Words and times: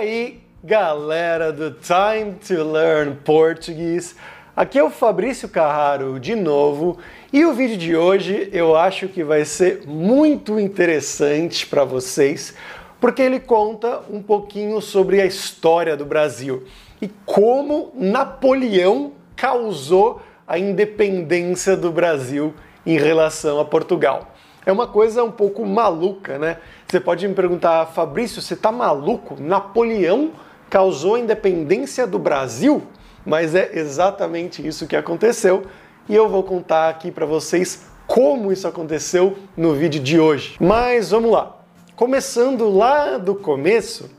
aí, 0.00 0.40
galera 0.64 1.52
do 1.52 1.72
Time 1.72 2.32
to 2.36 2.64
Learn 2.72 3.16
Português? 3.16 4.16
Aqui 4.56 4.78
é 4.78 4.82
o 4.82 4.88
Fabrício 4.88 5.46
Carraro 5.46 6.18
de 6.18 6.34
novo 6.34 6.96
e 7.30 7.44
o 7.44 7.52
vídeo 7.52 7.76
de 7.76 7.94
hoje 7.94 8.48
eu 8.50 8.74
acho 8.74 9.08
que 9.08 9.22
vai 9.22 9.44
ser 9.44 9.82
muito 9.86 10.58
interessante 10.58 11.66
para 11.66 11.84
vocês 11.84 12.54
porque 12.98 13.20
ele 13.20 13.38
conta 13.38 14.00
um 14.10 14.22
pouquinho 14.22 14.80
sobre 14.80 15.20
a 15.20 15.26
história 15.26 15.94
do 15.98 16.06
Brasil 16.06 16.64
e 17.02 17.06
como 17.26 17.92
Napoleão 17.94 19.12
causou 19.36 20.22
a 20.48 20.58
independência 20.58 21.76
do 21.76 21.92
Brasil 21.92 22.54
em 22.86 22.96
relação 22.96 23.60
a 23.60 23.66
Portugal. 23.66 24.32
É 24.64 24.72
uma 24.72 24.86
coisa 24.86 25.24
um 25.24 25.30
pouco 25.30 25.64
maluca, 25.64 26.38
né? 26.38 26.58
Você 26.90 26.98
pode 26.98 27.28
me 27.28 27.34
perguntar, 27.34 27.86
Fabrício, 27.86 28.42
você 28.42 28.56
tá 28.56 28.72
maluco? 28.72 29.40
Napoleão 29.40 30.32
causou 30.68 31.14
a 31.14 31.20
independência 31.20 32.04
do 32.04 32.18
Brasil? 32.18 32.82
Mas 33.24 33.54
é 33.54 33.78
exatamente 33.78 34.66
isso 34.66 34.88
que 34.88 34.96
aconteceu 34.96 35.66
e 36.08 36.16
eu 36.16 36.28
vou 36.28 36.42
contar 36.42 36.88
aqui 36.88 37.12
para 37.12 37.24
vocês 37.24 37.84
como 38.08 38.50
isso 38.50 38.66
aconteceu 38.66 39.38
no 39.56 39.72
vídeo 39.72 40.02
de 40.02 40.18
hoje. 40.18 40.56
Mas 40.58 41.12
vamos 41.12 41.30
lá. 41.30 41.60
Começando 41.94 42.68
lá 42.68 43.18
do 43.18 43.36
começo, 43.36 44.10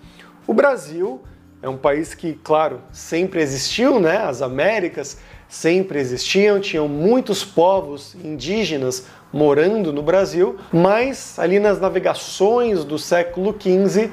o 0.48 0.54
Brasil 0.54 1.22
é 1.62 1.68
um 1.68 1.77
país 1.77 2.13
que, 2.13 2.40
claro, 2.41 2.80
sempre 2.90 3.41
existiu, 3.41 3.99
né? 3.99 4.16
As 4.16 4.41
Américas 4.41 5.18
sempre 5.52 6.00
existiam, 6.00 6.62
tinham 6.62 6.88
muitos 6.88 7.44
povos 7.44 8.16
indígenas 8.23 9.05
morando 9.34 9.91
no 9.91 10.02
Brasil, 10.02 10.55
mas 10.72 11.38
ali 11.38 11.60
nas 11.60 11.77
navegações 11.77 12.86
do 12.86 12.98
século 12.98 13.54
XV, 13.60 14.10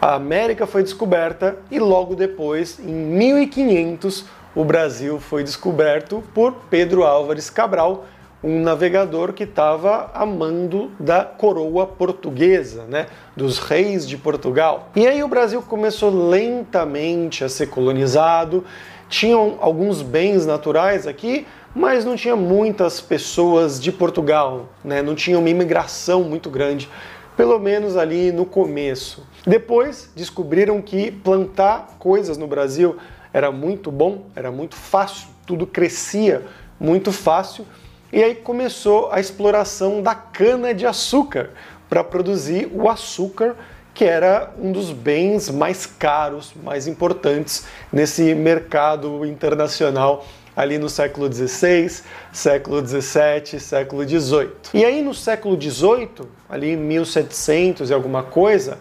a 0.00 0.14
América 0.14 0.64
foi 0.64 0.84
descoberta 0.84 1.56
e 1.72 1.80
logo 1.80 2.14
depois, 2.14 2.78
em 2.78 2.92
1500, 2.92 4.26
o 4.54 4.64
Brasil 4.64 5.18
foi 5.18 5.42
descoberto 5.42 6.22
por 6.32 6.52
Pedro 6.70 7.02
Álvares 7.02 7.50
Cabral, 7.50 8.06
um 8.44 8.60
navegador 8.60 9.32
que 9.32 9.42
estava 9.42 10.08
amando 10.14 10.92
da 11.00 11.24
coroa 11.24 11.84
portuguesa, 11.84 12.84
né, 12.84 13.06
dos 13.34 13.58
reis 13.58 14.06
de 14.06 14.16
Portugal. 14.16 14.90
E 14.94 15.04
aí 15.04 15.24
o 15.24 15.28
Brasil 15.28 15.60
começou 15.62 16.28
lentamente 16.28 17.42
a 17.42 17.48
ser 17.48 17.66
colonizado, 17.66 18.64
tinham 19.08 19.58
alguns 19.60 20.02
bens 20.02 20.46
naturais 20.46 21.06
aqui, 21.06 21.46
mas 21.74 22.04
não 22.04 22.16
tinha 22.16 22.34
muitas 22.34 23.00
pessoas 23.00 23.80
de 23.80 23.92
Portugal, 23.92 24.70
né? 24.84 25.02
não 25.02 25.14
tinha 25.14 25.38
uma 25.38 25.50
imigração 25.50 26.24
muito 26.24 26.48
grande, 26.48 26.88
pelo 27.36 27.58
menos 27.58 27.96
ali 27.96 28.32
no 28.32 28.46
começo. 28.46 29.26
Depois 29.46 30.10
descobriram 30.16 30.80
que 30.80 31.10
plantar 31.10 31.96
coisas 31.98 32.38
no 32.38 32.46
Brasil 32.46 32.96
era 33.32 33.52
muito 33.52 33.90
bom, 33.90 34.24
era 34.34 34.50
muito 34.50 34.74
fácil, 34.74 35.28
tudo 35.46 35.66
crescia 35.66 36.42
muito 36.80 37.12
fácil, 37.12 37.66
e 38.12 38.22
aí 38.22 38.34
começou 38.34 39.10
a 39.12 39.20
exploração 39.20 40.00
da 40.00 40.14
cana 40.14 40.72
de 40.72 40.86
açúcar 40.86 41.50
para 41.88 42.02
produzir 42.02 42.70
o 42.72 42.88
açúcar 42.88 43.56
que 43.96 44.04
era 44.04 44.52
um 44.60 44.70
dos 44.70 44.92
bens 44.92 45.48
mais 45.48 45.86
caros, 45.86 46.52
mais 46.62 46.86
importantes 46.86 47.64
nesse 47.90 48.34
mercado 48.34 49.24
internacional 49.24 50.22
ali 50.54 50.76
no 50.76 50.88
século 50.88 51.32
XVI, 51.32 52.02
século 52.30 52.86
XVII, 52.86 53.58
século 53.58 54.06
XVIII. 54.06 54.50
E 54.74 54.84
aí 54.84 55.00
no 55.00 55.14
século 55.14 55.60
XVIII, 55.60 56.28
ali 56.48 56.72
em 56.72 56.76
1700 56.76 57.88
e 57.88 57.94
alguma 57.94 58.22
coisa, 58.22 58.78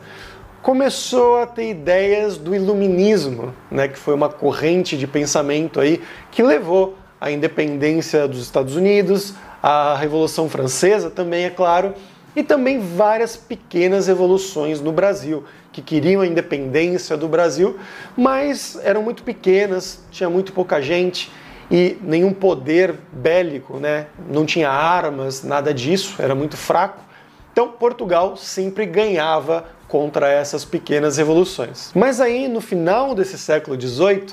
começou 0.62 1.38
a 1.38 1.48
ter 1.48 1.70
ideias 1.70 2.38
do 2.38 2.54
iluminismo, 2.54 3.54
né, 3.72 3.88
que 3.88 3.98
foi 3.98 4.14
uma 4.14 4.28
corrente 4.28 4.98
de 4.98 5.08
pensamento 5.08 5.80
aí 5.80 6.02
que 6.30 6.44
levou 6.44 6.98
à 7.22 7.32
independência 7.32 8.28
dos 8.28 8.42
Estados 8.42 8.76
Unidos, 8.76 9.34
à 9.64 9.96
Revolução 9.96 10.50
Francesa 10.50 11.10
também, 11.10 11.46
é 11.46 11.50
claro, 11.50 11.94
e 12.36 12.44
também 12.44 12.80
várias 12.80 13.38
pequenas 13.38 14.08
revoluções 14.08 14.82
no 14.82 14.92
Brasil, 14.92 15.44
que 15.72 15.82
queriam 15.82 16.22
a 16.22 16.28
independência 16.28 17.16
do 17.16 17.28
Brasil, 17.28 17.78
mas 18.16 18.78
eram 18.84 19.02
muito 19.02 19.24
pequenas, 19.24 20.04
tinha 20.12 20.30
muito 20.30 20.52
pouca 20.54 20.82
gente 20.82 21.32
e 21.72 21.98
nenhum 22.02 22.34
poder 22.34 22.96
bélico, 23.12 23.78
né? 23.78 24.08
não 24.30 24.46
tinha 24.46 24.70
armas, 24.70 25.44
nada 25.44 25.74
disso, 25.74 26.16
era 26.20 26.36
muito 26.36 26.56
fraco. 26.58 27.02
Então 27.52 27.70
Portugal 27.70 28.36
sempre 28.36 28.86
ganhava 28.86 29.66
contra 29.88 30.30
essas 30.30 30.66
pequenas 30.66 31.18
revoluções. 31.18 31.92
Mas 31.96 32.20
aí 32.20 32.48
no 32.48 32.60
final 32.60 33.16
desse 33.16 33.38
século 33.38 33.80
XVIII, 33.80 34.28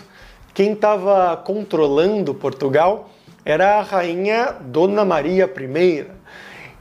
quem 0.52 0.72
estava 0.72 1.36
controlando 1.36 2.34
Portugal 2.34 3.10
era 3.44 3.78
a 3.78 3.82
rainha 3.82 4.56
Dona 4.60 5.04
Maria 5.04 5.44
I. 5.44 6.06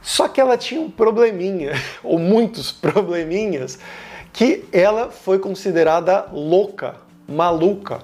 Só 0.02 0.26
que 0.26 0.40
ela 0.40 0.58
tinha 0.58 0.80
um 0.80 0.90
probleminha, 0.90 1.72
ou 2.02 2.18
muitos 2.18 2.72
probleminhas, 2.72 3.78
que 4.32 4.64
ela 4.72 5.10
foi 5.10 5.38
considerada 5.38 6.26
louca, 6.32 6.96
maluca, 7.28 8.00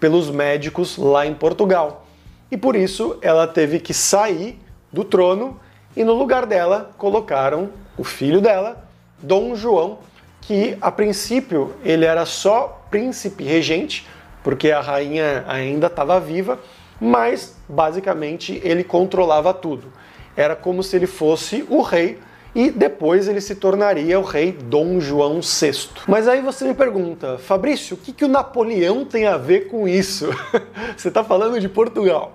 pelos 0.00 0.30
médicos 0.30 0.96
lá 0.96 1.26
em 1.26 1.34
Portugal. 1.34 2.06
E 2.50 2.56
por 2.56 2.74
isso 2.74 3.18
ela 3.22 3.46
teve 3.46 3.78
que 3.78 3.94
sair 3.94 4.58
do 4.92 5.04
trono 5.04 5.60
e 5.96 6.02
no 6.02 6.14
lugar 6.14 6.46
dela 6.46 6.90
colocaram 6.98 7.70
o 7.96 8.04
filho 8.04 8.40
dela, 8.40 8.84
Dom 9.18 9.54
João, 9.54 9.98
que 10.40 10.76
a 10.80 10.90
princípio 10.90 11.74
ele 11.84 12.04
era 12.04 12.26
só 12.26 12.84
príncipe 12.90 13.44
regente, 13.44 14.06
porque 14.42 14.70
a 14.70 14.80
rainha 14.80 15.44
ainda 15.46 15.86
estava 15.86 16.18
viva, 16.18 16.58
mas 17.00 17.56
basicamente 17.68 18.60
ele 18.64 18.82
controlava 18.82 19.54
tudo. 19.54 19.92
Era 20.36 20.56
como 20.56 20.82
se 20.82 20.96
ele 20.96 21.06
fosse 21.06 21.64
o 21.68 21.82
rei 21.82 22.18
e 22.54 22.70
depois 22.70 23.28
ele 23.28 23.40
se 23.40 23.54
tornaria 23.54 24.18
o 24.18 24.22
rei 24.22 24.52
Dom 24.52 25.00
João 25.00 25.40
VI. 25.40 25.88
Mas 26.06 26.28
aí 26.28 26.40
você 26.40 26.66
me 26.66 26.74
pergunta, 26.74 27.38
Fabrício, 27.38 27.96
o 27.96 27.98
que, 27.98 28.12
que 28.12 28.24
o 28.24 28.28
Napoleão 28.28 29.04
tem 29.04 29.26
a 29.26 29.36
ver 29.36 29.68
com 29.68 29.88
isso? 29.88 30.28
você 30.96 31.08
está 31.08 31.24
falando 31.24 31.58
de 31.58 31.68
Portugal. 31.68 32.32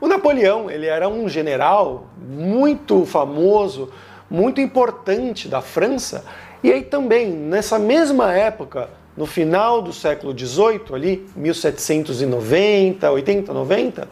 O 0.00 0.08
Napoleão 0.08 0.70
ele 0.70 0.86
era 0.86 1.08
um 1.08 1.28
general 1.28 2.08
muito 2.18 3.04
famoso, 3.04 3.90
muito 4.30 4.60
importante 4.60 5.48
da 5.48 5.60
França, 5.60 6.24
e 6.62 6.72
aí 6.72 6.82
também, 6.82 7.28
nessa 7.28 7.78
mesma 7.78 8.32
época, 8.32 8.88
no 9.16 9.26
final 9.26 9.82
do 9.82 9.92
século 9.92 10.36
XVIII, 10.36 10.94
ali 10.94 11.26
1790, 11.36 13.10
80, 13.10 13.52
90, 13.52 14.08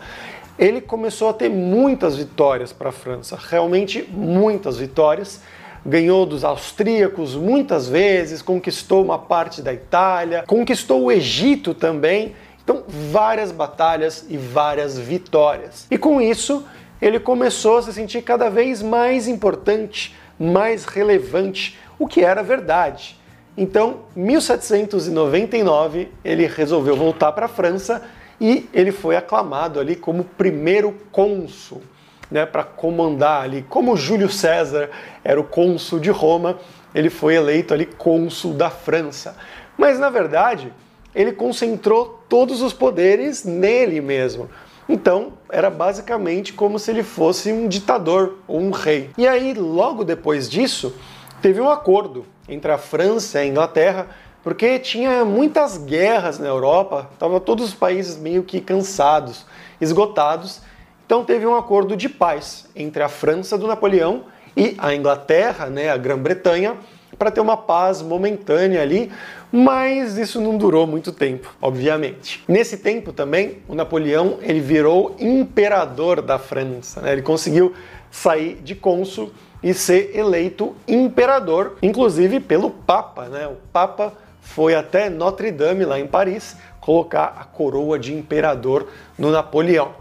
ele 0.61 0.83
começou 0.83 1.31
a 1.31 1.33
ter 1.33 1.49
muitas 1.49 2.19
vitórias 2.19 2.71
para 2.71 2.91
a 2.91 2.93
França, 2.93 3.39
realmente 3.41 4.07
muitas 4.13 4.77
vitórias. 4.77 5.41
Ganhou 5.87 6.27
dos 6.27 6.45
austríacos 6.45 7.35
muitas 7.35 7.89
vezes, 7.89 8.43
conquistou 8.43 9.03
uma 9.03 9.19
parte 9.19 9.63
da 9.63 9.73
Itália, 9.73 10.45
conquistou 10.47 11.05
o 11.05 11.11
Egito 11.11 11.73
também. 11.73 12.37
Então, 12.63 12.85
várias 12.87 13.51
batalhas 13.51 14.27
e 14.29 14.37
várias 14.37 14.99
vitórias. 14.99 15.87
E 15.91 15.97
com 15.97 16.21
isso, 16.21 16.63
ele 17.01 17.19
começou 17.19 17.79
a 17.79 17.83
se 17.83 17.95
sentir 17.95 18.21
cada 18.21 18.51
vez 18.51 18.83
mais 18.83 19.27
importante, 19.27 20.15
mais 20.39 20.85
relevante, 20.85 21.79
o 21.99 22.07
que 22.07 22.23
era 22.23 22.43
verdade. 22.43 23.19
Então, 23.57 24.01
1799, 24.15 26.09
ele 26.23 26.47
resolveu 26.47 26.95
voltar 26.95 27.33
para 27.33 27.47
a 27.47 27.49
França 27.49 28.03
e 28.41 28.69
ele 28.73 28.91
foi 28.91 29.17
aclamado 29.17 29.79
ali 29.79 29.95
como 29.95 30.25
primeiro 30.25 30.97
cônsul, 31.13 31.83
né, 32.31 32.47
para 32.47 32.65
comandar 32.65 33.43
ali, 33.43 33.65
como 33.69 33.97
Júlio 33.97 34.31
César 34.31 34.89
era 35.23 35.41
o 35.41 35.45
cônsul 35.45 35.99
de 35.99 36.11
Roma, 36.11 36.59
ele 36.95 37.11
foi 37.11 37.35
eleito 37.35 37.75
ali 37.75 37.85
cônsul 37.85 38.55
da 38.55 38.71
França. 38.71 39.37
Mas 39.77 39.99
na 39.99 40.09
verdade, 40.09 40.73
ele 41.15 41.33
concentrou 41.33 42.23
todos 42.29 42.63
os 42.63 42.73
poderes 42.73 43.45
nele 43.45 44.01
mesmo. 44.01 44.49
Então, 44.89 45.35
era 45.51 45.71
basicamente 45.71 46.53
como 46.53 46.79
se 46.79 46.91
ele 46.91 47.03
fosse 47.03 47.53
um 47.53 47.69
ditador 47.69 48.39
ou 48.49 48.61
um 48.61 48.71
rei. 48.71 49.11
E 49.17 49.27
aí, 49.27 49.55
logo 49.55 50.05
depois 50.05 50.49
disso, 50.49 50.95
teve 51.41 51.61
um 51.61 51.71
acordo 51.71 52.27
entre 52.49 52.73
a 52.73 52.79
França 52.79 53.39
e 53.39 53.43
a 53.43 53.47
Inglaterra 53.47 54.09
porque 54.43 54.79
tinha 54.79 55.25
muitas 55.25 55.77
guerras 55.77 56.39
na 56.39 56.49
Europa, 56.49 57.09
estavam 57.13 57.39
todos 57.41 57.67
os 57.67 57.75
países 57.75 58.17
meio 58.17 58.43
que 58.43 58.61
cansados, 58.61 59.45
esgotados. 59.81 60.61
Então 61.05 61.25
teve 61.25 61.47
um 61.47 61.57
acordo 61.57 61.97
de 61.97 62.09
paz 62.09 62.67
entre 62.75 63.03
a 63.03 63.09
França 63.09 63.59
do 63.59 63.67
Napoleão 63.67 64.25
e 64.57 64.75
a 64.79 64.95
Inglaterra, 64.95 65.67
né, 65.67 65.91
a 65.91 65.97
Grã-Bretanha, 65.97 66.77
para 67.19 67.31
ter 67.31 67.41
uma 67.41 67.57
paz 67.57 68.01
momentânea 68.01 68.81
ali, 68.81 69.13
mas 69.53 70.17
isso 70.17 70.41
não 70.41 70.57
durou 70.57 70.87
muito 70.87 71.13
tempo, 71.13 71.55
obviamente. 71.61 72.43
Nesse 72.49 72.79
tempo 72.79 73.13
também, 73.13 73.59
o 73.69 73.75
Napoleão 73.75 74.39
ele 74.41 74.61
virou 74.61 75.15
imperador 75.19 76.23
da 76.23 76.39
França, 76.39 77.03
né? 77.03 77.13
ele 77.13 77.23
conseguiu 77.23 77.75
sair 78.11 78.55
de 78.63 78.75
cônsul 78.75 79.31
e 79.63 79.75
ser 79.75 80.17
eleito 80.17 80.75
imperador, 80.89 81.77
inclusive 81.83 82.41
pelo 82.41 82.71
Papa, 82.71 83.27
né? 83.27 83.47
O 83.47 83.57
Papa 83.71 84.15
foi 84.41 84.75
até 84.75 85.09
Notre 85.09 85.51
Dame, 85.51 85.85
lá 85.85 85.99
em 85.99 86.07
Paris, 86.07 86.57
colocar 86.81 87.37
a 87.39 87.45
coroa 87.45 87.99
de 87.99 88.15
imperador 88.15 88.89
no 89.19 89.31
Napoleão. 89.31 89.95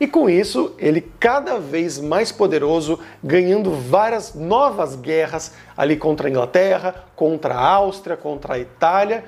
E 0.00 0.06
com 0.06 0.28
isso, 0.28 0.74
ele 0.78 1.00
cada 1.00 1.58
vez 1.58 2.00
mais 2.00 2.32
poderoso, 2.32 2.98
ganhando 3.22 3.70
várias 3.70 4.34
novas 4.34 4.96
guerras 4.96 5.54
ali 5.76 5.96
contra 5.96 6.26
a 6.26 6.30
Inglaterra, 6.30 6.94
contra 7.14 7.54
a 7.54 7.68
Áustria, 7.74 8.16
contra 8.16 8.54
a 8.54 8.58
Itália, 8.58 9.24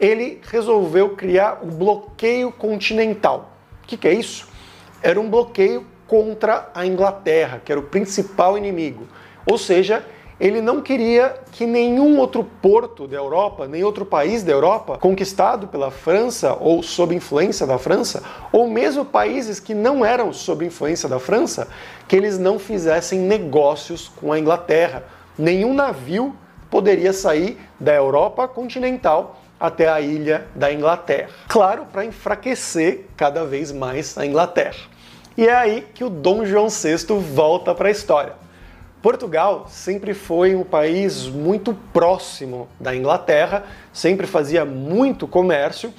ele 0.00 0.40
resolveu 0.42 1.10
criar 1.10 1.60
o 1.62 1.66
bloqueio 1.66 2.50
continental. 2.50 3.52
O 3.82 3.86
que, 3.86 3.96
que 3.96 4.08
é 4.08 4.14
isso? 4.14 4.48
Era 5.02 5.20
um 5.20 5.28
bloqueio 5.28 5.86
contra 6.06 6.70
a 6.74 6.86
Inglaterra, 6.86 7.60
que 7.64 7.70
era 7.70 7.80
o 7.80 7.84
principal 7.84 8.56
inimigo. 8.56 9.06
Ou 9.44 9.58
seja, 9.58 10.04
ele 10.38 10.60
não 10.60 10.82
queria 10.82 11.34
que 11.52 11.64
nenhum 11.66 12.18
outro 12.18 12.44
porto 12.44 13.06
da 13.06 13.16
Europa, 13.16 13.66
nem 13.66 13.82
outro 13.82 14.04
país 14.04 14.42
da 14.42 14.52
Europa, 14.52 14.98
conquistado 14.98 15.66
pela 15.66 15.90
França 15.90 16.56
ou 16.60 16.82
sob 16.82 17.14
influência 17.14 17.66
da 17.66 17.78
França, 17.78 18.22
ou 18.52 18.68
mesmo 18.68 19.04
países 19.04 19.58
que 19.58 19.74
não 19.74 20.04
eram 20.04 20.32
sob 20.32 20.64
influência 20.64 21.08
da 21.08 21.18
França, 21.18 21.68
que 22.06 22.14
eles 22.14 22.38
não 22.38 22.58
fizessem 22.58 23.18
negócios 23.18 24.08
com 24.08 24.30
a 24.30 24.38
Inglaterra. 24.38 25.04
Nenhum 25.38 25.72
navio 25.72 26.36
poderia 26.70 27.12
sair 27.12 27.58
da 27.80 27.94
Europa 27.94 28.46
continental 28.46 29.40
até 29.58 29.88
a 29.88 30.02
ilha 30.02 30.46
da 30.54 30.70
Inglaterra. 30.70 31.30
Claro, 31.48 31.86
para 31.90 32.04
enfraquecer 32.04 33.06
cada 33.16 33.46
vez 33.46 33.72
mais 33.72 34.18
a 34.18 34.26
Inglaterra. 34.26 34.76
E 35.34 35.48
é 35.48 35.54
aí 35.54 35.86
que 35.94 36.04
o 36.04 36.10
Dom 36.10 36.44
João 36.44 36.68
VI 36.68 36.96
volta 37.34 37.74
para 37.74 37.88
a 37.88 37.90
história. 37.90 38.45
Portugal 39.06 39.66
sempre 39.68 40.12
foi 40.14 40.56
um 40.56 40.64
país 40.64 41.28
muito 41.28 41.72
próximo 41.92 42.66
da 42.80 42.92
Inglaterra, 42.92 43.62
sempre 43.92 44.26
fazia 44.26 44.64
muito 44.64 45.28
comércio 45.28 45.94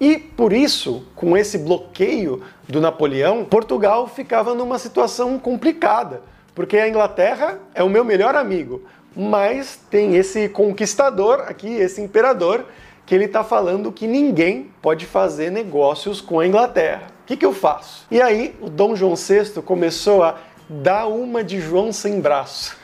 e 0.00 0.16
por 0.16 0.52
isso, 0.52 1.04
com 1.16 1.36
esse 1.36 1.58
bloqueio 1.58 2.40
do 2.68 2.80
Napoleão, 2.80 3.44
Portugal 3.44 4.06
ficava 4.06 4.54
numa 4.54 4.78
situação 4.78 5.40
complicada, 5.40 6.22
porque 6.54 6.76
a 6.76 6.88
Inglaterra 6.88 7.58
é 7.74 7.82
o 7.82 7.90
meu 7.90 8.04
melhor 8.04 8.36
amigo, 8.36 8.84
mas 9.16 9.80
tem 9.90 10.14
esse 10.14 10.48
conquistador 10.48 11.40
aqui, 11.48 11.66
esse 11.66 12.00
imperador, 12.00 12.66
que 13.04 13.12
ele 13.12 13.24
está 13.24 13.42
falando 13.42 13.90
que 13.90 14.06
ninguém 14.06 14.70
pode 14.80 15.04
fazer 15.04 15.50
negócios 15.50 16.20
com 16.20 16.38
a 16.38 16.46
Inglaterra. 16.46 17.08
O 17.22 17.26
que, 17.26 17.36
que 17.36 17.44
eu 17.44 17.52
faço? 17.52 18.06
E 18.08 18.22
aí 18.22 18.54
o 18.60 18.70
Dom 18.70 18.94
João 18.94 19.16
VI 19.16 19.60
começou 19.62 20.22
a 20.22 20.36
dar 20.68 21.06
uma 21.06 21.42
de 21.42 21.60
João 21.60 21.92
sem 21.92 22.20
braço. 22.20 22.76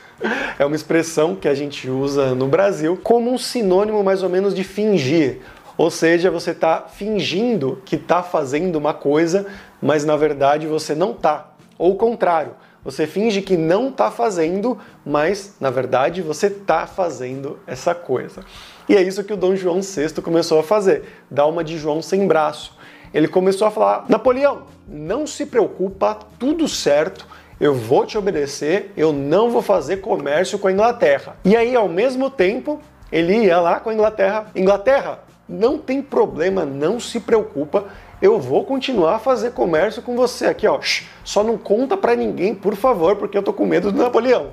É 0.57 0.65
uma 0.65 0.75
expressão 0.75 1.35
que 1.35 1.47
a 1.47 1.53
gente 1.53 1.89
usa 1.89 2.35
no 2.35 2.47
Brasil 2.47 2.99
como 3.01 3.31
um 3.31 3.37
sinônimo 3.37 4.03
mais 4.03 4.21
ou 4.21 4.29
menos 4.29 4.53
de 4.53 4.63
fingir. 4.63 5.39
Ou 5.77 5.89
seja, 5.89 6.29
você 6.29 6.51
está 6.51 6.81
fingindo 6.81 7.81
que 7.85 7.95
está 7.95 8.21
fazendo 8.21 8.75
uma 8.75 8.93
coisa, 8.93 9.45
mas 9.81 10.03
na 10.03 10.17
verdade 10.17 10.67
você 10.67 10.93
não 10.93 11.11
está. 11.11 11.53
Ou 11.77 11.93
o 11.93 11.95
contrário, 11.95 12.51
você 12.83 13.07
finge 13.07 13.41
que 13.41 13.55
não 13.55 13.87
está 13.89 14.11
fazendo, 14.11 14.77
mas 15.05 15.55
na 15.59 15.69
verdade 15.69 16.21
você 16.21 16.47
está 16.47 16.85
fazendo 16.85 17.59
essa 17.65 17.95
coisa. 17.95 18.43
E 18.89 18.95
é 18.95 19.01
isso 19.01 19.23
que 19.23 19.31
o 19.31 19.37
Dom 19.37 19.55
João 19.55 19.81
VI 19.81 20.21
começou 20.21 20.59
a 20.59 20.63
fazer, 20.63 21.03
dar 21.31 21.45
uma 21.45 21.63
de 21.63 21.77
João 21.77 22.01
sem 22.01 22.27
braço. 22.27 22.77
Ele 23.13 23.27
começou 23.27 23.67
a 23.67 23.71
falar: 23.71 24.05
Napoleão, 24.09 24.63
não 24.87 25.25
se 25.27 25.45
preocupa, 25.45 26.17
tudo 26.37 26.67
certo, 26.67 27.27
eu 27.59 27.73
vou 27.73 28.05
te 28.05 28.17
obedecer, 28.17 28.91
eu 28.95 29.11
não 29.11 29.49
vou 29.49 29.61
fazer 29.61 29.97
comércio 29.97 30.57
com 30.57 30.67
a 30.67 30.71
Inglaterra. 30.71 31.35
E 31.43 31.55
aí, 31.55 31.75
ao 31.75 31.89
mesmo 31.89 32.29
tempo, 32.29 32.79
ele 33.11 33.45
ia 33.45 33.59
lá 33.59 33.79
com 33.79 33.89
a 33.89 33.93
Inglaterra: 33.93 34.47
Inglaterra, 34.55 35.19
não 35.47 35.77
tem 35.77 36.01
problema, 36.01 36.63
não 36.63 36.99
se 36.99 37.19
preocupa, 37.19 37.85
eu 38.21 38.39
vou 38.39 38.63
continuar 38.65 39.15
a 39.15 39.19
fazer 39.19 39.51
comércio 39.51 40.01
com 40.01 40.15
você 40.15 40.45
aqui, 40.45 40.67
ó. 40.67 40.79
Só 41.23 41.43
não 41.43 41.57
conta 41.57 41.97
para 41.97 42.15
ninguém, 42.15 42.53
por 42.53 42.75
favor, 42.75 43.15
porque 43.15 43.37
eu 43.37 43.43
tô 43.43 43.51
com 43.51 43.65
medo 43.65 43.91
do 43.91 43.97
Napoleão. 43.97 44.51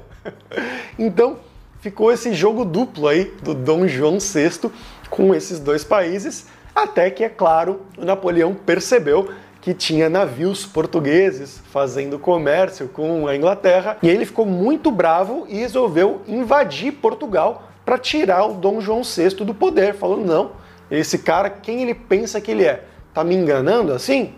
então, 0.99 1.39
ficou 1.81 2.11
esse 2.13 2.33
jogo 2.33 2.65
duplo 2.65 3.09
aí 3.09 3.25
do 3.43 3.55
Dom 3.55 3.87
João 3.87 4.19
VI 4.19 4.71
com 5.11 5.35
esses 5.35 5.61
dois 5.61 5.85
países, 5.85 6.47
até 6.75 7.11
que, 7.11 7.25
é 7.25 7.29
claro, 7.29 7.83
o 7.97 8.05
Napoleão 8.05 8.55
percebeu 8.55 9.31
que 9.67 9.75
tinha 9.75 10.09
navios 10.09 10.65
portugueses 10.65 11.61
fazendo 11.73 12.21
comércio 12.21 12.87
com 12.87 13.27
a 13.27 13.35
Inglaterra, 13.35 13.99
e 14.01 14.09
ele 14.09 14.25
ficou 14.25 14.47
muito 14.47 14.93
bravo 14.93 15.45
e 15.49 15.57
resolveu 15.57 16.23
invadir 16.29 16.93
Portugal 16.93 17.65
para 17.85 17.99
tirar 17.99 18.47
o 18.47 18.55
Dom 18.55 18.81
João 18.81 19.03
VI 19.03 19.31
do 19.45 19.53
poder, 19.53 19.95
falando: 19.95 20.25
não, 20.25 20.53
esse 20.89 21.19
cara, 21.19 21.51
quem 21.51 21.83
ele 21.83 21.95
pensa 21.95 22.41
que 22.41 22.53
ele 22.53 22.65
é? 22.65 22.85
Tá 23.13 23.25
me 23.25 23.35
enganando 23.35 23.93
assim? 23.93 24.37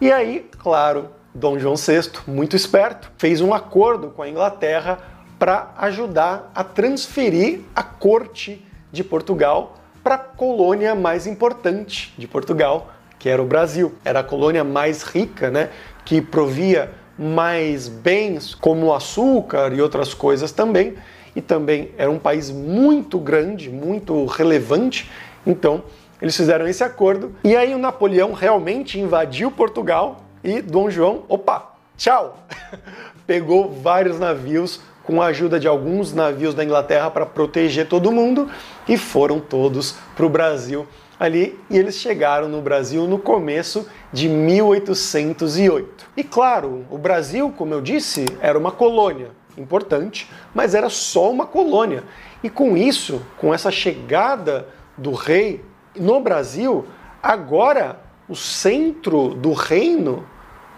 E 0.00 0.12
aí, 0.12 0.48
claro, 0.60 1.08
Dom 1.34 1.58
João 1.58 1.74
VI, 1.74 2.10
muito 2.28 2.54
esperto, 2.54 3.10
fez 3.18 3.40
um 3.40 3.52
acordo 3.52 4.10
com 4.10 4.22
a 4.22 4.28
Inglaterra 4.28 5.00
para 5.40 5.74
ajudar 5.78 6.52
a 6.54 6.62
transferir 6.62 7.62
a 7.74 7.82
corte 7.82 8.64
de 8.92 9.02
Portugal 9.02 9.74
para 10.04 10.14
a 10.14 10.18
colônia 10.18 10.94
mais 10.94 11.26
importante 11.26 12.14
de 12.16 12.28
Portugal, 12.28 12.92
que 13.18 13.28
era 13.28 13.42
o 13.42 13.46
Brasil. 13.46 13.92
Era 14.04 14.20
a 14.20 14.24
colônia 14.24 14.64
mais 14.64 15.02
rica, 15.02 15.50
né, 15.50 15.70
que 16.04 16.20
provia 16.20 16.90
mais 17.18 17.88
bens 17.88 18.54
como 18.54 18.94
açúcar 18.94 19.72
e 19.72 19.82
outras 19.82 20.14
coisas 20.14 20.52
também, 20.52 20.94
e 21.34 21.40
também 21.40 21.90
era 21.98 22.10
um 22.10 22.18
país 22.18 22.50
muito 22.50 23.18
grande, 23.18 23.68
muito 23.68 24.24
relevante. 24.26 25.10
Então, 25.46 25.82
eles 26.20 26.36
fizeram 26.36 26.66
esse 26.66 26.82
acordo 26.82 27.34
e 27.44 27.56
aí 27.56 27.74
o 27.74 27.78
Napoleão 27.78 28.32
realmente 28.32 28.98
invadiu 28.98 29.50
Portugal 29.50 30.24
e 30.42 30.60
Dom 30.60 30.90
João, 30.90 31.24
opa, 31.28 31.74
tchau. 31.96 32.38
Pegou 33.26 33.70
vários 33.70 34.18
navios 34.18 34.80
com 35.08 35.22
a 35.22 35.28
ajuda 35.28 35.58
de 35.58 35.66
alguns 35.66 36.12
navios 36.12 36.54
da 36.54 36.62
Inglaterra 36.62 37.10
para 37.10 37.24
proteger 37.24 37.88
todo 37.88 38.12
mundo 38.12 38.46
e 38.86 38.98
foram 38.98 39.40
todos 39.40 39.96
para 40.14 40.26
o 40.26 40.28
Brasil 40.28 40.86
ali 41.18 41.58
e 41.70 41.78
eles 41.78 41.94
chegaram 41.94 42.46
no 42.46 42.60
Brasil 42.60 43.06
no 43.06 43.18
começo 43.18 43.88
de 44.12 44.28
1808. 44.28 46.10
E 46.14 46.22
claro, 46.22 46.84
o 46.90 46.98
Brasil, 46.98 47.50
como 47.56 47.72
eu 47.72 47.80
disse, 47.80 48.26
era 48.38 48.58
uma 48.58 48.70
colônia 48.70 49.30
importante, 49.56 50.30
mas 50.54 50.74
era 50.74 50.90
só 50.90 51.30
uma 51.30 51.46
colônia. 51.46 52.04
E 52.42 52.50
com 52.50 52.76
isso, 52.76 53.22
com 53.38 53.54
essa 53.54 53.70
chegada 53.70 54.68
do 54.94 55.12
rei 55.12 55.64
no 55.96 56.20
Brasil, 56.20 56.84
agora 57.22 57.98
o 58.28 58.36
centro 58.36 59.30
do 59.30 59.54
reino 59.54 60.26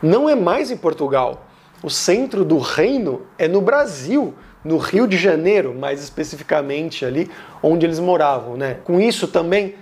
não 0.01 0.29
é 0.29 0.37
mais 0.37 0.71
em 0.71 0.77
Portugal, 0.77 1.50
o 1.83 1.91
centro 1.91 2.45
do 2.45 2.59
reino 2.59 3.23
é 3.39 3.49
no 3.49 3.61
Brasil, 3.61 4.35
no 4.65 4.77
Rio 4.77 5.07
de 5.07 5.17
Janeiro, 5.17 5.75
mais 5.75 6.03
especificamente 6.03 7.05
ali 7.05 7.31
onde 7.63 7.87
eles 7.87 7.99
moravam, 7.99 8.57
né? 8.57 8.79
Com 8.85 9.01
isso 9.01 9.27
também 9.27 9.75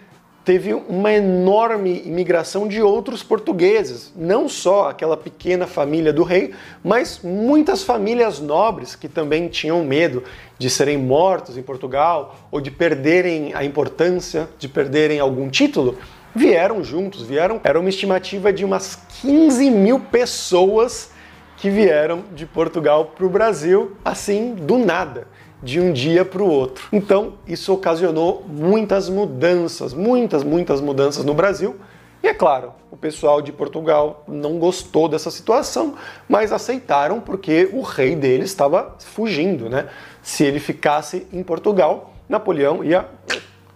teve 0.45 0.73
uma 0.73 1.13
enorme 1.13 2.03
imigração 2.07 2.67
de 2.67 2.81
outros 2.81 3.23
portugueses, 3.23 4.11
não 4.17 4.49
só 4.49 4.89
aquela 4.89 5.15
pequena 5.15 5.67
família 5.67 6.11
do 6.11 6.23
rei, 6.23 6.55
mas 6.83 7.21
muitas 7.23 7.83
famílias 7.83 8.41
nobres 8.41 8.95
que 8.95 9.09
também 9.09 9.49
tinham 9.49 9.85
medo 9.85 10.25
de 10.59 10.71
serem 10.71 10.97
mortos 10.97 11.59
em 11.59 11.63
Portugal 11.63 12.35
ou 12.51 12.63
de 12.63 12.71
perderem 12.71 13.53
a 13.53 13.63
importância, 13.63 14.49
de 14.59 14.69
perderem 14.69 15.21
algum 15.21 15.51
título, 15.51 15.99
vieram 16.35 16.83
juntos, 16.83 17.23
vieram. 17.23 17.61
Era 17.63 17.79
uma 17.79 17.91
estimativa 17.91 18.51
de 18.51 18.65
umas 18.65 18.99
15 19.21 19.71
mil 19.71 20.01
pessoas 20.01 21.11
que 21.59 21.69
vieram 21.69 22.23
de 22.33 22.47
Portugal 22.47 23.13
para 23.17 23.27
o 23.27 23.29
Brasil 23.29 23.97
assim 24.05 24.55
do 24.55 24.79
nada, 24.79 25.27
de 25.63 25.81
um 25.81 25.93
dia 25.93 26.25
para 26.25 26.43
o 26.43 26.49
outro. 26.49 26.87
Então, 26.93 27.35
isso 27.47 27.73
ocasionou 27.73 28.45
muitas 28.49 29.09
mudanças, 29.09 29.93
muitas, 29.93 30.45
muitas 30.45 30.81
mudanças 30.81 31.25
no 31.25 31.35
Brasil. 31.35 31.77
E 32.23 32.29
é 32.29 32.35
claro, 32.35 32.73
o 32.91 32.97
pessoal 32.97 33.43
de 33.43 33.53
Portugal 33.53 34.25
não 34.27 34.59
gostou 34.59 35.09
dessa 35.09 35.31
situação, 35.31 35.95
mas 36.29 36.53
aceitaram 36.53 37.21
porque 37.21 37.69
o 37.73 37.83
rei 37.83 38.15
deles 38.15 38.51
estava 38.51 38.97
fugindo, 39.01 39.69
né? 39.69 39.89
Se 40.23 40.45
ele 40.45 40.61
ficasse 40.61 41.27
em 41.33 41.43
Portugal, 41.43 42.13
Napoleão 42.29 42.85
ia 42.85 43.09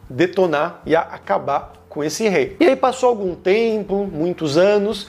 detonar, 0.08 0.82
ia 0.86 1.00
acabar 1.00 1.72
com 1.88 2.02
esse 2.02 2.28
rei. 2.28 2.56
E 2.60 2.66
aí 2.66 2.76
passou 2.76 3.08
algum 3.08 3.34
tempo, 3.34 4.08
muitos 4.10 4.56
anos, 4.56 5.08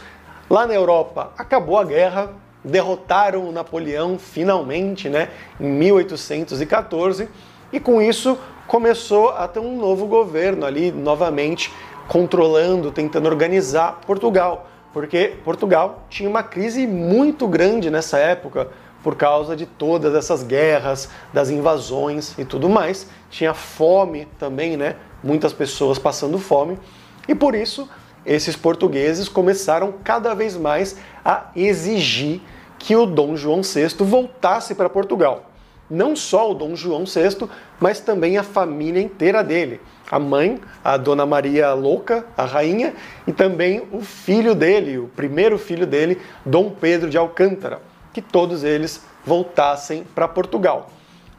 lá 0.49 0.65
na 0.65 0.73
Europa 0.73 1.31
acabou 1.37 1.77
a 1.77 1.83
guerra, 1.83 2.42
derrotaram 2.63 3.47
o 3.47 3.51
Napoleão 3.51 4.17
finalmente, 4.17 5.09
né, 5.09 5.29
em 5.59 5.67
1814, 5.67 7.27
e 7.71 7.79
com 7.79 8.01
isso 8.01 8.37
começou 8.67 9.29
a 9.29 9.47
ter 9.47 9.59
um 9.59 9.77
novo 9.77 10.07
governo 10.07 10.65
ali 10.65 10.91
novamente 10.91 11.71
controlando, 12.07 12.91
tentando 12.91 13.27
organizar 13.27 14.01
Portugal, 14.05 14.67
porque 14.93 15.35
Portugal 15.43 16.05
tinha 16.09 16.29
uma 16.29 16.43
crise 16.43 16.85
muito 16.85 17.47
grande 17.47 17.89
nessa 17.89 18.17
época 18.17 18.69
por 19.03 19.15
causa 19.15 19.55
de 19.55 19.65
todas 19.65 20.15
essas 20.15 20.43
guerras, 20.43 21.09
das 21.33 21.49
invasões 21.49 22.37
e 22.39 22.45
tudo 22.45 22.69
mais. 22.69 23.07
Tinha 23.29 23.53
fome 23.53 24.27
também, 24.39 24.77
né? 24.77 24.95
Muitas 25.21 25.51
pessoas 25.51 25.99
passando 25.99 26.39
fome. 26.39 26.79
E 27.27 27.35
por 27.35 27.53
isso, 27.53 27.89
esses 28.25 28.55
portugueses 28.55 29.27
começaram 29.27 29.93
cada 30.03 30.33
vez 30.33 30.55
mais 30.55 30.95
a 31.23 31.49
exigir 31.53 32.41
que 32.83 32.95
o 32.95 33.05
Dom 33.05 33.35
João 33.35 33.61
VI 33.61 33.87
voltasse 33.99 34.75
para 34.75 34.89
Portugal. 34.89 35.49
Não 35.89 36.15
só 36.15 36.51
o 36.51 36.53
Dom 36.53 36.75
João 36.75 37.05
VI, 37.05 37.47
mas 37.79 37.99
também 37.99 38.37
a 38.37 38.43
família 38.43 39.01
inteira 39.01 39.43
dele. 39.43 39.81
A 40.11 40.19
mãe, 40.19 40.59
a 40.83 40.97
Dona 40.97 41.25
Maria 41.25 41.73
Louca, 41.73 42.25
a 42.37 42.45
rainha, 42.45 42.93
e 43.25 43.31
também 43.31 43.83
o 43.91 44.01
filho 44.01 44.53
dele, 44.53 44.99
o 44.99 45.07
primeiro 45.07 45.57
filho 45.57 45.87
dele, 45.87 46.21
Dom 46.45 46.69
Pedro 46.69 47.09
de 47.09 47.17
Alcântara 47.17 47.81
que 48.13 48.21
todos 48.21 48.63
eles 48.63 49.01
voltassem 49.25 50.05
para 50.13 50.27
Portugal. 50.27 50.91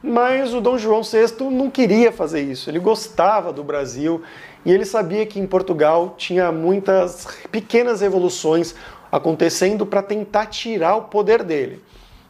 Mas 0.02 0.52
o 0.52 0.60
Dom 0.60 0.76
João 0.76 1.02
VI 1.02 1.44
não 1.50 1.70
queria 1.70 2.12
fazer 2.12 2.42
isso, 2.42 2.68
ele 2.68 2.78
gostava 2.78 3.52
do 3.52 3.64
Brasil 3.64 4.20
e 4.62 4.70
ele 4.70 4.84
sabia 4.84 5.24
que 5.24 5.40
em 5.40 5.46
Portugal 5.46 6.14
tinha 6.18 6.52
muitas 6.52 7.26
pequenas 7.50 8.02
revoluções 8.02 8.74
acontecendo 9.16 9.84
para 9.84 10.02
tentar 10.02 10.46
tirar 10.46 10.96
o 10.96 11.02
poder 11.02 11.42
dele. 11.42 11.82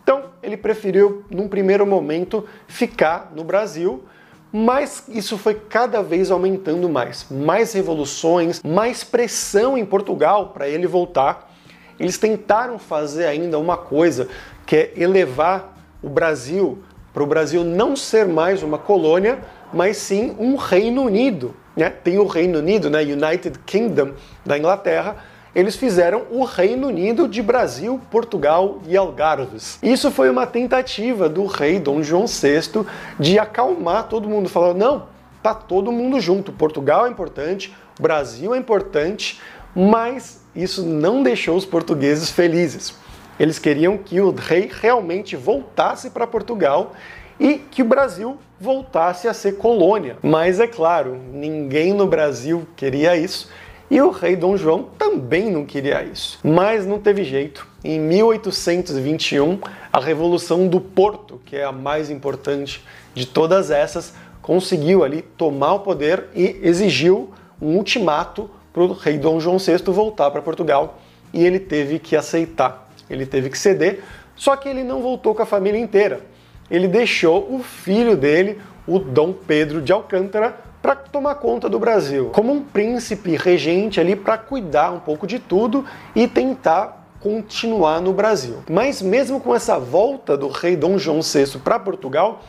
Então, 0.02 0.24
ele 0.42 0.56
preferiu, 0.56 1.24
num 1.30 1.48
primeiro 1.48 1.86
momento, 1.86 2.46
ficar 2.66 3.32
no 3.34 3.42
Brasil, 3.42 4.04
mas 4.52 5.04
isso 5.08 5.38
foi 5.38 5.54
cada 5.54 6.02
vez 6.02 6.30
aumentando 6.30 6.88
mais. 6.88 7.26
Mais 7.30 7.72
revoluções, 7.72 8.62
mais 8.62 9.02
pressão 9.02 9.78
em 9.78 9.84
Portugal 9.84 10.50
para 10.50 10.68
ele 10.68 10.86
voltar 10.86 11.50
eles 11.98 12.18
tentaram 12.18 12.78
fazer 12.78 13.26
ainda 13.26 13.58
uma 13.58 13.76
coisa, 13.76 14.28
que 14.66 14.76
é 14.76 14.92
elevar 14.96 15.76
o 16.02 16.08
Brasil 16.08 16.82
para 17.12 17.22
o 17.22 17.26
Brasil 17.26 17.62
não 17.62 17.94
ser 17.94 18.26
mais 18.26 18.62
uma 18.62 18.78
colônia, 18.78 19.38
mas 19.72 19.96
sim 19.98 20.34
um 20.38 20.56
Reino 20.56 21.02
Unido. 21.02 21.54
Né? 21.76 21.90
Tem 21.90 22.18
o 22.18 22.26
Reino 22.26 22.58
Unido, 22.58 22.90
né? 22.90 23.02
United 23.02 23.58
Kingdom 23.64 24.12
da 24.44 24.58
Inglaterra. 24.58 25.16
Eles 25.54 25.76
fizeram 25.76 26.24
o 26.30 26.44
Reino 26.44 26.88
Unido 26.88 27.28
de 27.28 27.40
Brasil, 27.40 28.00
Portugal 28.10 28.80
e 28.88 28.96
Algarves. 28.96 29.78
Isso 29.80 30.10
foi 30.10 30.28
uma 30.28 30.46
tentativa 30.46 31.28
do 31.28 31.46
rei 31.46 31.78
Dom 31.78 32.02
João 32.02 32.26
VI 32.26 32.84
de 33.20 33.38
acalmar 33.38 34.08
todo 34.08 34.28
mundo, 34.28 34.48
falando: 34.48 34.78
não, 34.78 35.06
tá 35.40 35.54
todo 35.54 35.92
mundo 35.92 36.18
junto. 36.20 36.50
Portugal 36.50 37.06
é 37.06 37.10
importante, 37.10 37.72
Brasil 38.00 38.52
é 38.52 38.58
importante, 38.58 39.40
mas 39.76 40.42
isso 40.56 40.82
não 40.84 41.22
deixou 41.22 41.56
os 41.56 41.64
portugueses 41.64 42.30
felizes. 42.30 42.96
Eles 43.38 43.58
queriam 43.58 43.96
que 43.96 44.20
o 44.20 44.32
rei 44.32 44.70
realmente 44.72 45.36
voltasse 45.36 46.10
para 46.10 46.26
Portugal 46.26 46.94
e 47.38 47.54
que 47.54 47.82
o 47.82 47.84
Brasil 47.84 48.38
voltasse 48.60 49.28
a 49.28 49.34
ser 49.34 49.56
colônia. 49.56 50.16
Mas 50.22 50.58
é 50.58 50.66
claro, 50.66 51.20
ninguém 51.32 51.92
no 51.92 52.06
Brasil 52.06 52.66
queria 52.76 53.16
isso 53.16 53.48
e 53.94 54.02
o 54.02 54.10
rei 54.10 54.34
Dom 54.34 54.56
João 54.56 54.88
também 54.98 55.52
não 55.52 55.64
queria 55.64 56.02
isso. 56.02 56.40
Mas 56.42 56.84
não 56.84 56.98
teve 56.98 57.22
jeito. 57.22 57.64
Em 57.84 58.00
1821, 58.00 59.60
a 59.92 60.00
Revolução 60.00 60.66
do 60.66 60.80
Porto, 60.80 61.40
que 61.46 61.54
é 61.54 61.62
a 61.62 61.70
mais 61.70 62.10
importante 62.10 62.82
de 63.14 63.24
todas 63.24 63.70
essas, 63.70 64.12
conseguiu 64.42 65.04
ali 65.04 65.22
tomar 65.22 65.74
o 65.74 65.80
poder 65.80 66.24
e 66.34 66.58
exigiu 66.64 67.30
um 67.62 67.76
ultimato 67.76 68.50
para 68.72 68.82
o 68.82 68.92
rei 68.92 69.16
Dom 69.16 69.38
João 69.38 69.58
VI 69.58 69.76
voltar 69.86 70.28
para 70.32 70.42
Portugal 70.42 70.98
e 71.32 71.46
ele 71.46 71.60
teve 71.60 72.00
que 72.00 72.16
aceitar, 72.16 72.90
ele 73.08 73.24
teve 73.24 73.48
que 73.48 73.56
ceder, 73.56 74.02
só 74.34 74.56
que 74.56 74.68
ele 74.68 74.82
não 74.82 75.02
voltou 75.02 75.36
com 75.36 75.42
a 75.42 75.46
família 75.46 75.78
inteira. 75.78 76.20
Ele 76.68 76.88
deixou 76.88 77.46
o 77.48 77.62
filho 77.62 78.16
dele, 78.16 78.60
o 78.88 78.98
Dom 78.98 79.32
Pedro 79.32 79.80
de 79.80 79.92
Alcântara, 79.92 80.58
para 80.84 80.94
tomar 80.94 81.36
conta 81.36 81.66
do 81.66 81.78
Brasil, 81.78 82.28
como 82.34 82.52
um 82.52 82.62
príncipe 82.62 83.38
regente 83.38 83.98
ali 83.98 84.14
para 84.14 84.36
cuidar 84.36 84.92
um 84.92 85.00
pouco 85.00 85.26
de 85.26 85.38
tudo 85.38 85.82
e 86.14 86.28
tentar 86.28 87.08
continuar 87.20 88.02
no 88.02 88.12
Brasil. 88.12 88.56
Mas 88.68 89.00
mesmo 89.00 89.40
com 89.40 89.54
essa 89.54 89.78
volta 89.78 90.36
do 90.36 90.48
rei 90.48 90.76
Dom 90.76 90.98
João 90.98 91.22
VI 91.22 91.58
para 91.64 91.78
Portugal, 91.78 92.42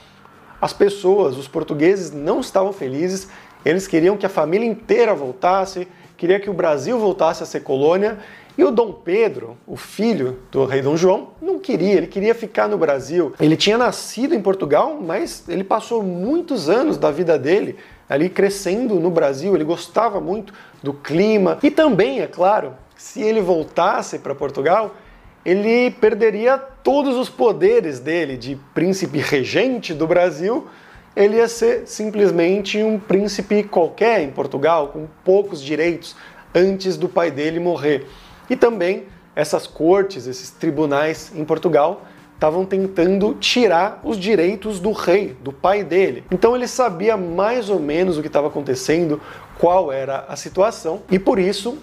as 0.60 0.74
pessoas, 0.74 1.38
os 1.38 1.48
portugueses 1.48 2.12
não 2.12 2.42
estavam 2.42 2.74
felizes, 2.74 3.30
eles 3.63 3.88
queriam 3.88 4.18
que 4.18 4.25
a 4.25 4.30
família 4.30 4.68
inteira 4.68 5.15
voltasse, 5.15 5.88
queria 6.18 6.38
que 6.38 6.50
o 6.50 6.54
Brasil 6.54 7.00
voltasse 7.00 7.42
a 7.42 7.46
ser 7.46 7.62
colônia 7.62 8.18
e 8.58 8.65
o 8.65 8.72
Dom 8.72 8.92
Pedro, 8.92 9.58
o 9.65 9.77
filho 9.77 10.39
do 10.51 10.65
rei 10.65 10.82
Dom 10.82 10.98
João, 10.98 11.30
não 11.42 11.58
queria, 11.58 11.94
ele 11.94 12.08
queria 12.08 12.36
ficar 12.36 12.68
no 12.68 12.77
Brasil. 12.77 13.34
Ele 13.39 13.56
tinha 13.56 13.77
nascido 13.77 14.36
em 14.36 14.42
Portugal, 14.42 14.98
mas 15.01 15.48
ele 15.48 15.63
passou 15.63 16.04
muitos 16.04 16.70
anos 16.70 16.98
da 16.98 17.12
vida 17.12 17.39
dele 17.39 17.77
ali 18.09 18.29
crescendo 18.29 18.95
no 18.95 19.09
Brasil, 19.09 19.55
ele 19.55 19.63
gostava 19.63 20.19
muito 20.21 20.53
do 20.81 20.93
clima 20.93 21.57
e 21.63 21.71
também, 21.71 22.21
é 22.21 22.27
claro, 22.27 22.74
se 22.95 23.21
ele 23.21 23.41
voltasse 23.41 24.19
para 24.19 24.33
Portugal, 24.33 24.95
ele 25.43 25.91
perderia 25.91 26.57
todos 26.57 27.15
os 27.15 27.29
poderes 27.29 28.00
dele 28.00 28.38
de 28.38 28.55
príncipe 28.74 29.19
regente 29.19 29.93
do 29.93 30.07
Brasil 30.07 30.67
ele 31.15 31.38
ia 31.38 31.47
ser 31.47 31.88
simplesmente 31.88 32.83
um 32.83 33.00
príncipe 33.00 33.63
qualquer 33.63 34.21
em 34.21 34.29
Portugal, 34.29 34.89
com 34.89 35.07
poucos 35.24 35.62
direitos, 35.62 36.15
antes 36.53 36.97
do 36.97 37.07
pai 37.07 37.31
dele 37.31 37.59
morrer. 37.59 38.05
E 38.50 38.55
também 38.55 39.05
essas 39.33 39.65
cortes, 39.65 40.27
esses 40.27 40.51
tribunais 40.51 41.31
em 41.33 41.45
Portugal, 41.45 42.03
estavam 42.36 42.65
tentando 42.65 43.34
tirar 43.36 44.01
os 44.04 44.20
direitos 44.20 44.80
do 44.80 44.92
rei, 44.92 45.36
do 45.42 45.51
pai 45.51 45.84
dele. 45.84 46.24
Então 46.32 46.56
ele 46.56 46.68
sabia 46.68 47.18
mais 47.18 47.70
ou 47.70 47.80
menos 47.80 48.18
o 48.18 48.22
que 48.22 48.27
estava 48.27 48.48
acontecendo, 48.48 49.20
qual 49.58 49.92
era 49.92 50.25
a 50.27 50.36
situação, 50.36 51.01
e 51.10 51.18
por 51.18 51.39
isso, 51.39 51.77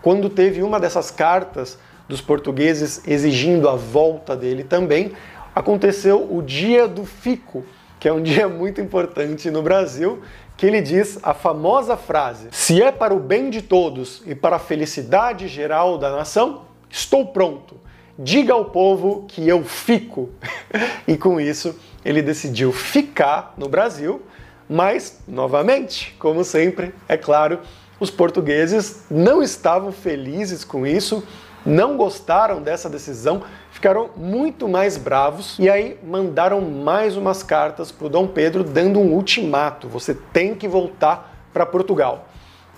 quando 0.00 0.30
teve 0.30 0.62
uma 0.62 0.80
dessas 0.80 1.10
cartas 1.10 1.78
dos 2.08 2.20
portugueses 2.20 3.06
exigindo 3.06 3.68
a 3.68 3.74
volta 3.74 4.36
dele 4.36 4.62
também, 4.62 5.12
aconteceu 5.54 6.32
o 6.32 6.40
dia 6.40 6.86
do 6.86 7.04
fico, 7.04 7.64
que 7.98 8.08
é 8.08 8.12
um 8.12 8.22
dia 8.22 8.48
muito 8.48 8.80
importante 8.80 9.50
no 9.50 9.60
Brasil, 9.60 10.22
que 10.56 10.64
ele 10.64 10.80
diz 10.80 11.18
a 11.22 11.34
famosa 11.34 11.96
frase: 11.96 12.48
Se 12.52 12.80
é 12.80 12.92
para 12.92 13.12
o 13.12 13.18
bem 13.18 13.50
de 13.50 13.60
todos 13.60 14.22
e 14.24 14.34
para 14.34 14.56
a 14.56 14.60
felicidade 14.60 15.48
geral 15.48 15.98
da 15.98 16.10
nação, 16.10 16.62
estou 16.88 17.26
pronto. 17.26 17.85
Diga 18.18 18.54
ao 18.54 18.66
povo 18.66 19.26
que 19.28 19.46
eu 19.46 19.62
fico. 19.62 20.30
e 21.06 21.16
com 21.16 21.40
isso, 21.40 21.78
ele 22.04 22.22
decidiu 22.22 22.72
ficar 22.72 23.54
no 23.58 23.68
Brasil, 23.68 24.22
mas, 24.68 25.20
novamente, 25.28 26.14
como 26.18 26.42
sempre, 26.42 26.94
é 27.08 27.16
claro, 27.16 27.60
os 28.00 28.10
portugueses 28.10 29.04
não 29.10 29.42
estavam 29.42 29.92
felizes 29.92 30.64
com 30.64 30.86
isso, 30.86 31.26
não 31.64 31.96
gostaram 31.96 32.62
dessa 32.62 32.88
decisão, 32.88 33.42
ficaram 33.70 34.10
muito 34.16 34.68
mais 34.68 34.96
bravos 34.96 35.58
e 35.58 35.68
aí 35.68 35.98
mandaram 36.02 36.60
mais 36.60 37.16
umas 37.16 37.42
cartas 37.42 37.90
para 37.90 38.06
o 38.06 38.10
Dom 38.10 38.28
Pedro 38.28 38.62
dando 38.64 38.98
um 38.98 39.12
ultimato: 39.12 39.88
você 39.88 40.14
tem 40.14 40.54
que 40.54 40.68
voltar 40.68 41.48
para 41.52 41.66
Portugal. 41.66 42.28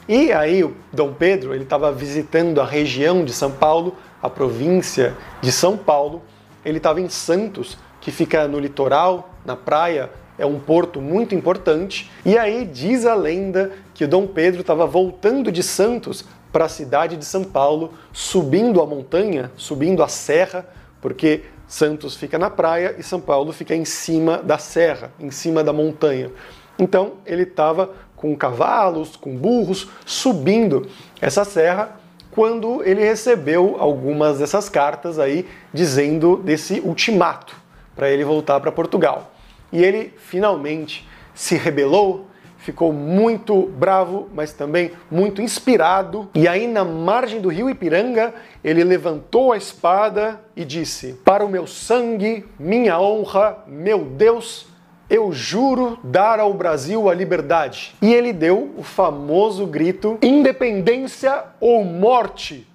E 0.08 0.32
aí 0.32 0.64
o 0.64 0.74
Dom 0.90 1.12
Pedro 1.12 1.54
ele 1.54 1.64
estava 1.64 1.92
visitando 1.92 2.62
a 2.62 2.64
região 2.64 3.24
de 3.24 3.32
São 3.32 3.50
Paulo, 3.50 3.94
a 4.22 4.30
província 4.30 5.14
de 5.42 5.52
São 5.52 5.76
Paulo. 5.76 6.22
Ele 6.64 6.78
estava 6.78 6.98
em 6.98 7.10
Santos, 7.10 7.76
que 8.00 8.10
fica 8.10 8.48
no 8.48 8.58
litoral, 8.58 9.34
na 9.44 9.54
praia, 9.54 10.10
é 10.38 10.46
um 10.46 10.58
porto 10.58 10.98
muito 10.98 11.34
importante. 11.34 12.10
E 12.24 12.38
aí 12.38 12.64
diz 12.64 13.04
a 13.04 13.14
lenda 13.14 13.72
que 13.92 14.04
o 14.04 14.08
Dom 14.08 14.26
Pedro 14.26 14.62
estava 14.62 14.86
voltando 14.86 15.52
de 15.52 15.62
Santos 15.62 16.24
para 16.50 16.64
a 16.64 16.68
cidade 16.70 17.16
de 17.16 17.24
São 17.26 17.44
Paulo, 17.44 17.92
subindo 18.10 18.80
a 18.80 18.86
montanha, 18.86 19.50
subindo 19.58 20.02
a 20.02 20.08
serra, 20.08 20.66
porque 21.02 21.42
Santos 21.66 22.16
fica 22.16 22.38
na 22.38 22.48
praia 22.48 22.94
e 22.98 23.02
São 23.02 23.20
Paulo 23.20 23.52
fica 23.52 23.74
em 23.74 23.84
cima 23.84 24.38
da 24.38 24.56
serra, 24.56 25.12
em 25.20 25.30
cima 25.30 25.62
da 25.62 25.72
montanha. 25.72 26.30
Então 26.78 27.14
ele 27.26 27.42
estava 27.42 27.90
com 28.14 28.36
cavalos, 28.36 29.16
com 29.16 29.36
burros, 29.36 29.88
subindo 30.04 30.86
essa 31.20 31.44
serra 31.44 31.98
quando 32.30 32.84
ele 32.84 33.02
recebeu 33.02 33.76
algumas 33.80 34.38
dessas 34.38 34.68
cartas 34.68 35.18
aí 35.18 35.44
dizendo 35.74 36.36
desse 36.36 36.78
ultimato 36.78 37.56
para 37.96 38.08
ele 38.08 38.24
voltar 38.24 38.60
para 38.60 38.70
Portugal. 38.70 39.32
E 39.72 39.82
ele 39.82 40.14
finalmente 40.16 41.04
se 41.34 41.56
rebelou, 41.56 42.28
ficou 42.58 42.92
muito 42.92 43.66
bravo, 43.76 44.28
mas 44.32 44.52
também 44.52 44.92
muito 45.10 45.42
inspirado. 45.42 46.28
E 46.32 46.46
aí, 46.46 46.68
na 46.68 46.84
margem 46.84 47.40
do 47.40 47.48
rio 47.48 47.68
Ipiranga, 47.68 48.32
ele 48.62 48.84
levantou 48.84 49.52
a 49.52 49.56
espada 49.56 50.40
e 50.54 50.64
disse: 50.64 51.14
Para 51.24 51.44
o 51.44 51.48
meu 51.48 51.66
sangue, 51.66 52.44
minha 52.56 53.00
honra, 53.00 53.64
meu 53.66 54.04
Deus, 54.04 54.67
eu 55.08 55.32
juro 55.32 55.98
dar 56.02 56.38
ao 56.38 56.52
Brasil 56.52 57.08
a 57.08 57.14
liberdade. 57.14 57.94
E 58.02 58.12
ele 58.12 58.32
deu 58.32 58.74
o 58.76 58.82
famoso 58.82 59.66
grito: 59.66 60.18
independência 60.22 61.44
ou 61.60 61.84
morte. 61.84 62.66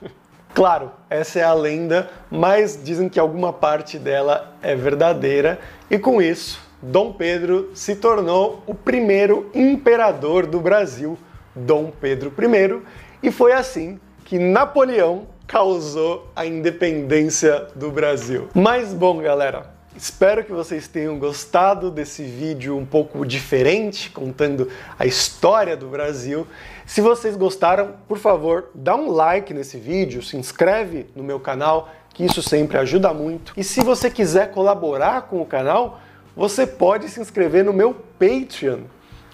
Claro, 0.54 0.90
essa 1.10 1.38
é 1.38 1.42
a 1.42 1.52
lenda, 1.52 2.08
mas 2.30 2.80
dizem 2.82 3.10
que 3.10 3.20
alguma 3.20 3.52
parte 3.52 3.98
dela 3.98 4.54
é 4.62 4.74
verdadeira, 4.74 5.60
e 5.90 5.98
com 5.98 6.22
isso, 6.22 6.58
Dom 6.80 7.12
Pedro 7.12 7.72
se 7.74 7.96
tornou 7.96 8.62
o 8.66 8.74
primeiro 8.74 9.50
imperador 9.54 10.46
do 10.46 10.58
Brasil, 10.58 11.18
Dom 11.54 11.92
Pedro 12.00 12.32
I, 12.38 12.80
e 13.22 13.30
foi 13.30 13.52
assim 13.52 14.00
que 14.24 14.38
Napoleão 14.38 15.26
causou 15.46 16.30
a 16.34 16.46
independência 16.46 17.66
do 17.74 17.90
Brasil. 17.90 18.48
Mas 18.54 18.94
bom, 18.94 19.18
galera, 19.18 19.75
Espero 19.96 20.44
que 20.44 20.52
vocês 20.52 20.86
tenham 20.86 21.18
gostado 21.18 21.90
desse 21.90 22.22
vídeo 22.22 22.76
um 22.76 22.84
pouco 22.84 23.24
diferente, 23.24 24.10
contando 24.10 24.68
a 24.98 25.06
história 25.06 25.74
do 25.74 25.88
Brasil. 25.88 26.46
Se 26.84 27.00
vocês 27.00 27.34
gostaram, 27.34 27.94
por 28.06 28.18
favor, 28.18 28.68
dá 28.74 28.94
um 28.94 29.10
like 29.10 29.54
nesse 29.54 29.78
vídeo, 29.78 30.22
se 30.22 30.36
inscreve 30.36 31.06
no 31.16 31.24
meu 31.24 31.40
canal, 31.40 31.88
que 32.12 32.26
isso 32.26 32.42
sempre 32.42 32.76
ajuda 32.76 33.14
muito. 33.14 33.54
E 33.56 33.64
se 33.64 33.80
você 33.80 34.10
quiser 34.10 34.50
colaborar 34.50 35.22
com 35.22 35.40
o 35.40 35.46
canal, 35.46 35.98
você 36.36 36.66
pode 36.66 37.08
se 37.08 37.18
inscrever 37.18 37.64
no 37.64 37.72
meu 37.72 37.96
Patreon. 38.18 38.80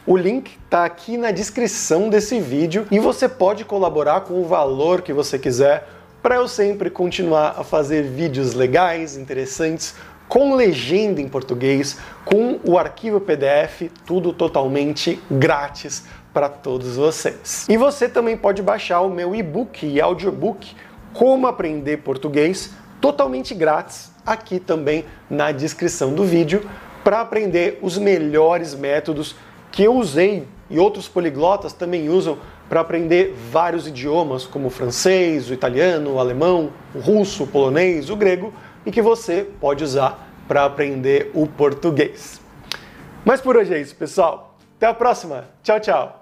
O 0.07 0.17
link 0.17 0.59
está 0.65 0.85
aqui 0.85 1.17
na 1.17 1.33
descrição 1.33 2.09
desse 2.09 2.41
vídeo 2.41 2.87
e 2.89 3.01
você 3.01 3.29
pode 3.29 3.65
colaborar 3.65 4.21
com 4.21 4.41
o 4.41 4.47
valor 4.47 5.03
que 5.03 5.13
você 5.13 5.41
quiser 5.41 5.89
para 6.23 6.37
eu 6.37 6.47
sempre 6.47 6.89
continuar 6.89 7.57
a 7.59 7.65
fazer 7.65 8.05
vídeos 8.05 8.55
legais, 8.55 9.17
interessantes, 9.17 9.97
com 10.33 10.55
legenda 10.55 11.21
em 11.21 11.29
português, 11.29 11.99
com 12.25 12.59
o 12.65 12.79
arquivo 12.79 13.21
PDF, 13.21 13.91
tudo 14.07 14.33
totalmente 14.33 15.21
grátis 15.31 16.05
para 16.33 16.49
todos 16.49 16.97
vocês. 16.97 17.67
E 17.69 17.77
você 17.77 18.09
também 18.09 18.35
pode 18.35 18.63
baixar 18.63 19.03
o 19.03 19.11
meu 19.11 19.35
e-book 19.35 19.85
e 19.85 20.01
audiobook 20.01 20.75
Como 21.13 21.47
Aprender 21.47 21.99
Português 21.99 22.71
totalmente 22.99 23.55
grátis 23.55 24.11
aqui 24.25 24.59
também 24.59 25.05
na 25.29 25.53
descrição 25.53 26.15
do 26.15 26.25
vídeo 26.25 26.67
para 27.05 27.21
aprender 27.21 27.79
os 27.83 27.99
melhores 27.99 28.75
métodos 28.75 29.37
que 29.71 29.83
eu 29.83 29.95
usei 29.95 30.49
e 30.71 30.79
outros 30.79 31.09
poliglotas 31.09 31.75
também 31.75 32.09
usam 32.09 32.39
para 32.71 32.81
aprender 32.81 33.35
vários 33.51 33.87
idiomas, 33.87 34.47
como 34.47 34.69
o 34.69 34.71
francês, 34.71 35.51
o 35.51 35.53
italiano, 35.53 36.15
o 36.15 36.19
alemão, 36.19 36.71
o 36.95 37.01
russo, 37.01 37.45
o 37.45 37.47
polonês, 37.47 38.09
o 38.09 38.17
grego 38.17 38.51
e 38.85 38.91
que 38.91 39.03
você 39.03 39.47
pode 39.61 39.85
usar 39.85 40.29
para 40.49 40.65
aprender 40.65 41.31
o 41.35 41.47
português. 41.47 42.41
Mas 43.25 43.41
por 43.41 43.57
hoje 43.57 43.75
é 43.75 43.81
isso, 43.81 43.95
pessoal. 43.95 44.57
Até 44.77 44.87
a 44.87 44.95
próxima. 44.95 45.45
Tchau, 45.63 45.79
tchau. 45.81 46.22